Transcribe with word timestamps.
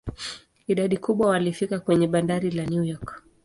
Idadi 0.67 0.97
kubwa 0.97 1.27
walifika 1.27 1.79
kwenye 1.79 2.07
bandari 2.07 2.51
la 2.51 2.65
New 2.65 2.83
York. 2.83 3.23